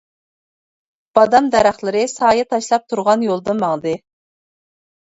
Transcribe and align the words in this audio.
بادام 1.19 1.51
دەرەخلىرى 1.57 2.03
سايە 2.17 2.49
تاشلاپ 2.55 2.89
تۇرغان 2.95 3.31
يولدىن 3.31 3.65
ماڭدى. 3.69 3.97